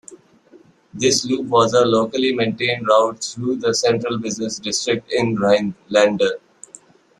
This 0.95 1.25
loop 1.25 1.45
was 1.45 1.73
a 1.73 1.85
locally 1.85 2.33
maintained 2.33 2.87
route 2.87 3.23
through 3.23 3.57
the 3.57 3.71
central 3.75 4.17
business 4.17 4.57
district 4.57 5.11
in 5.13 5.35
Rhinelander. 5.35 6.39